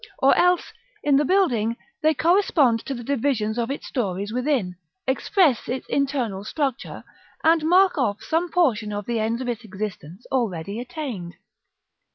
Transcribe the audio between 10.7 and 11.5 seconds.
attained.